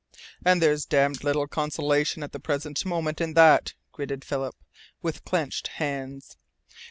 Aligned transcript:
"And 0.43 0.63
there's 0.63 0.87
damned 0.87 1.23
little 1.23 1.45
consolation 1.45 2.23
at 2.23 2.31
the 2.31 2.39
present 2.39 2.83
moment 2.87 3.21
in 3.21 3.35
that," 3.35 3.75
gritted 3.91 4.25
Philip, 4.25 4.55
with 5.03 5.23
clenched 5.25 5.67
hands. 5.77 6.37